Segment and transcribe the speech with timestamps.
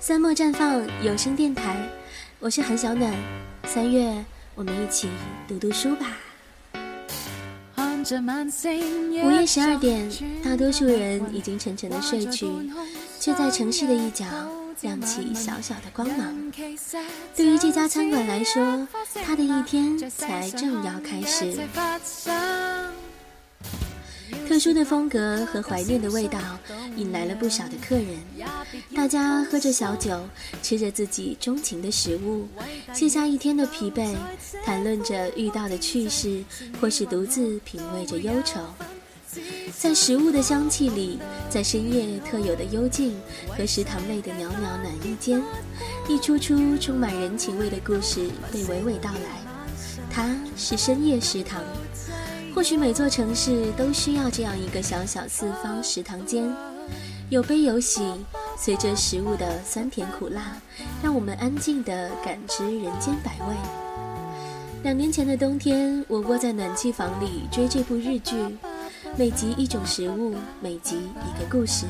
[0.00, 1.76] 三墨绽放有声电台，
[2.38, 3.12] 我是韩小暖。
[3.64, 4.24] 三月，
[4.54, 5.08] 我们一起
[5.48, 6.16] 读读书吧。
[9.24, 10.08] 午夜十二点，
[10.44, 12.46] 大多数人已经沉沉的睡去，
[13.18, 14.24] 却在城市的一角
[14.82, 16.52] 亮起小小的光芒。
[17.34, 18.86] 对于这家餐馆来说，
[19.24, 21.58] 他的一天才正要开始。
[24.48, 26.38] 特殊的风格和怀念的味道，
[26.96, 28.06] 引来了不少的客人。
[28.96, 30.18] 大家喝着小酒，
[30.62, 32.48] 吃着自己钟情的食物，
[32.94, 34.16] 卸下一天的疲惫，
[34.64, 36.42] 谈论着遇到的趣事，
[36.80, 38.58] 或是独自品味着忧愁。
[39.76, 41.18] 在食物的香气里，
[41.50, 43.14] 在深夜特有的幽静
[43.50, 45.42] 和食堂内的袅袅暖意间，
[46.08, 49.42] 一出出充满人情味的故事被娓娓道来。
[50.10, 51.62] 它是深夜食堂。
[52.58, 56.52] 或许每座城市都需要这样一个小小四方食堂间，
[57.30, 58.02] 有悲有喜，
[58.58, 60.56] 随着食物的酸甜苦辣，
[61.00, 63.54] 让我们安静地感知人间百味。
[64.82, 68.34] 两年前的冬天，我窝在暖气房里追这部日剧，
[69.16, 71.86] 每集一种食物，每集一个故事。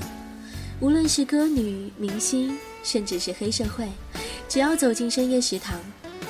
[0.81, 2.55] 无论是歌女、明星，
[2.85, 3.89] 甚至是黑社会，
[4.51, 5.81] 只要走进深夜食堂，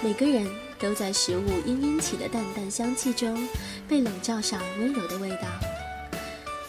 [0.01, 0.47] 每个人
[0.81, 3.49] 都在食物氤氲起的淡淡香气中。
[3.89, 5.49] 被笼罩上温柔的味道。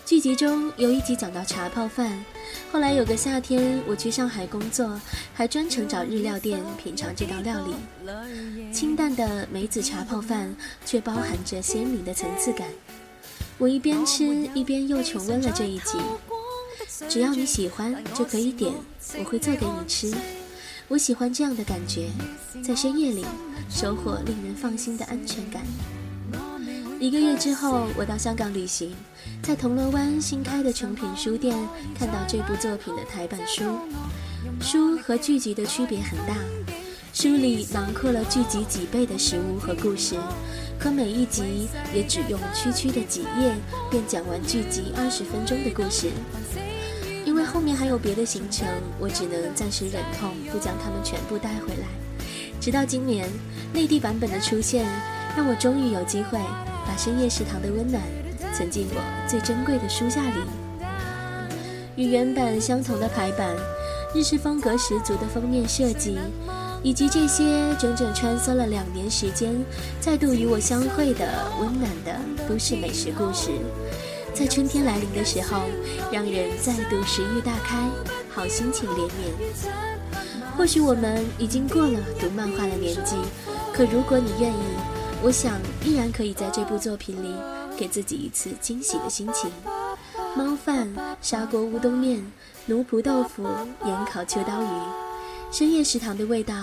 [0.05, 2.25] 剧集中有一集讲到茶泡饭，
[2.71, 4.99] 后来有个夏天我去上海工作，
[5.33, 8.73] 还专程找日料店品尝这道料理。
[8.73, 12.67] 清淡的梅子茶泡饭，却包含着鲜明的层次感。
[13.57, 15.99] 我一边吃一边又重温了这一集。
[17.09, 18.73] 只要你喜欢就可以点，
[19.19, 20.11] 我会做给你吃。
[20.89, 22.09] 我喜欢这样的感觉，
[22.63, 23.23] 在深夜里
[23.69, 25.61] 收获令人放心的安全感。
[26.99, 28.91] 一个月之后，我到香港旅行，
[29.43, 31.55] 在铜锣湾新开的诚品书店
[31.95, 33.63] 看到这部作品的台版书。
[34.59, 36.35] 书和剧集的区别很大，
[37.13, 40.15] 书里囊括了剧集几倍的食物和故事，
[40.79, 43.55] 可每一集也只用区区的几页
[43.91, 46.09] 便讲完剧集二十分钟的故事。
[47.51, 48.67] 后面还有别的行程，
[48.99, 51.87] 我只能暂时忍痛不将它们全部带回来。
[52.61, 53.29] 直到今年
[53.73, 54.85] 内地版本的出现，
[55.35, 56.39] 让我终于有机会。
[56.85, 58.01] 把深夜食堂的温暖
[58.51, 60.39] 存进我最珍贵的书架里，
[61.95, 63.55] 与原版相同的排版、
[64.15, 66.17] 日式风格十足的封面设计，
[66.81, 69.53] 以及这些整整穿梭了两年时间
[70.01, 71.27] 再度与我相会的
[71.61, 73.51] 温暖的都市美食故事，
[74.33, 75.63] 在春天来临的时候，
[76.11, 77.77] 让人再度食欲大开，
[78.29, 79.33] 好心情连绵。
[80.57, 83.15] 或许我们已经过了读漫画的年纪，
[83.73, 84.63] 可如果你愿意。
[85.21, 87.35] 我想依然可以在这部作品里
[87.75, 89.51] 给自己一次惊喜的心情。
[90.33, 90.87] 猫饭、
[91.21, 92.25] 砂锅乌冬面、
[92.67, 93.45] 奴仆豆腐、
[93.83, 94.67] 盐烤秋刀鱼，
[95.51, 96.55] 深夜食堂的味道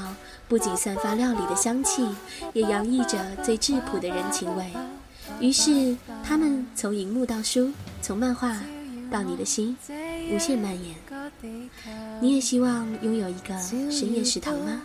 [0.48, 2.06] 不仅散发料理的香气，
[2.54, 4.64] 也洋溢着最质朴的人情味。
[5.38, 5.94] 于是，
[6.28, 7.70] 他们从荧幕到书，
[8.02, 8.60] 从漫画
[9.12, 9.76] 到你的心，
[10.32, 10.96] 无限蔓延。
[12.20, 14.82] 你也希望拥有一个深夜食堂吗？